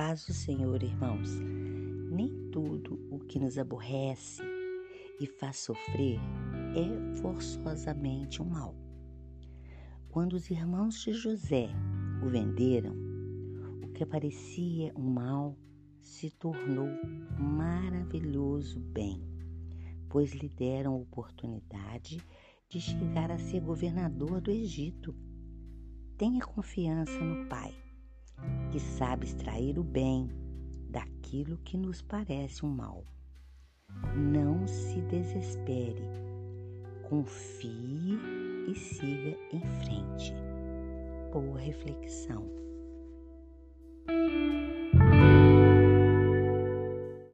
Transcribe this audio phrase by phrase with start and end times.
[0.00, 1.28] paz do Senhor, irmãos.
[2.10, 4.40] Nem tudo o que nos aborrece
[5.20, 6.18] e faz sofrer
[6.74, 8.74] é forçosamente um mal.
[10.08, 11.68] Quando os irmãos de José
[12.24, 12.96] o venderam,
[13.82, 15.54] o que parecia um mal
[16.00, 16.88] se tornou
[17.38, 19.22] maravilhoso bem,
[20.08, 22.24] pois lhe deram oportunidade
[22.70, 25.14] de chegar a ser governador do Egito.
[26.16, 27.89] Tenha confiança no Pai
[28.70, 30.30] que sabe extrair o bem
[30.88, 33.04] daquilo que nos parece um mal.
[34.16, 36.02] Não se desespere,
[37.08, 38.18] confie
[38.68, 40.34] e siga em frente.
[41.32, 42.69] Boa reflexão.